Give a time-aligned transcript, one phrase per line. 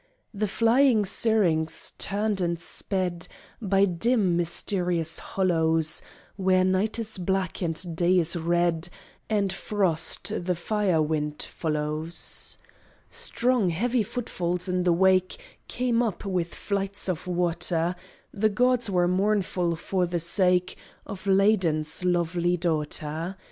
[0.33, 3.27] The flying Syrinx turned and sped
[3.61, 6.01] By dim, mysterious hollows,
[6.37, 8.89] Where night is black, and day is red,
[9.29, 12.57] And frost the fire wind follows.
[13.11, 15.37] Strong, heavy footfalls in the wake
[15.67, 17.95] Came up with flights of water:
[18.33, 23.37] The gods were mournful for the sake Of Ladon's lovely daughter.